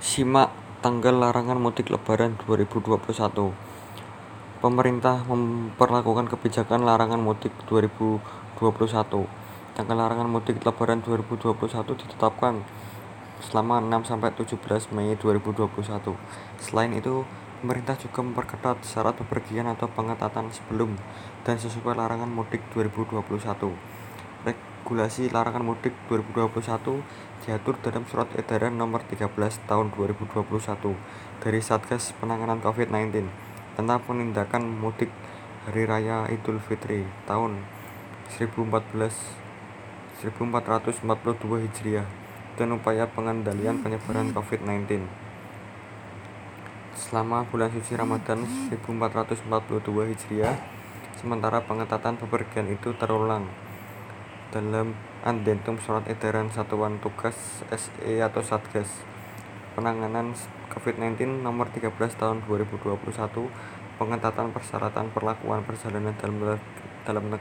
Simak 0.00 0.48
tanggal 0.80 1.12
larangan 1.20 1.60
mudik 1.60 1.92
lebaran 1.92 2.40
2021. 2.40 3.04
Pemerintah 4.64 5.28
memperlakukan 5.28 6.24
kebijakan 6.32 6.88
larangan 6.88 7.20
mudik 7.20 7.52
2021. 7.68 8.16
Tanggal 9.76 9.96
larangan 10.00 10.24
mudik 10.24 10.64
lebaran 10.64 11.04
2021 11.04 11.84
ditetapkan 11.84 12.64
selama 13.44 13.84
6-17 13.84 14.56
Mei 14.96 15.12
2021. 15.20 16.16
Selain 16.56 16.92
itu, 16.96 17.28
pemerintah 17.60 18.00
juga 18.00 18.24
memperketat 18.24 18.80
syarat 18.88 19.20
bepergian 19.20 19.68
atau 19.68 19.84
pengetatan 19.92 20.48
sebelum 20.48 20.96
dan 21.44 21.60
sesudah 21.60 21.92
larangan 21.92 22.32
mudik 22.32 22.64
2021. 22.72 23.97
Regulasi 24.48 25.28
larangan 25.28 25.60
mudik 25.60 25.92
2021 26.08 27.04
diatur 27.44 27.76
dalam 27.84 28.08
Surat 28.08 28.32
Edaran 28.32 28.72
Nomor 28.80 29.04
13 29.04 29.28
Tahun 29.68 29.92
2021 29.92 30.40
dari 31.44 31.60
Satgas 31.60 32.16
Penanganan 32.16 32.56
Covid-19 32.64 33.28
tentang 33.76 34.00
penindakan 34.00 34.64
mudik 34.64 35.12
Hari 35.68 35.84
Raya 35.84 36.24
Idul 36.32 36.56
Fitri 36.64 37.04
tahun 37.28 37.60
1442 38.32 40.24
Hijriah 41.68 42.08
dan 42.56 42.72
upaya 42.72 43.04
pengendalian 43.04 43.84
penyebaran 43.84 44.32
Covid-19. 44.32 45.04
Selama 46.96 47.44
bulan 47.44 47.68
suci 47.76 47.92
Ramadan 47.92 48.48
1442 48.72 49.44
Hijriah, 50.16 50.56
sementara 51.20 51.60
pengetatan 51.60 52.16
bepergian 52.16 52.72
itu 52.72 52.96
terulang 52.96 53.67
dalam 54.48 54.96
Addendum 55.20 55.76
Surat 55.76 56.08
Edaran 56.08 56.48
Satuan 56.48 56.96
Tugas 57.04 57.36
SE 57.68 58.12
atau 58.24 58.40
Satgas. 58.40 58.88
Penanganan 59.76 60.32
Covid-19 60.72 61.44
Nomor 61.44 61.68
13 61.70 61.92
Tahun 62.16 62.40
2021 62.48 62.98
pengetatan 64.00 64.48
persyaratan 64.54 65.12
perlakuan 65.12 65.60
perjalanan 65.68 66.16
dalam 66.16 67.24
negeri 67.28 67.36